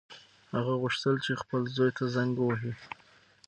[0.55, 2.73] هغه غوښتل چې خپل زوی ته زنګ ووهي.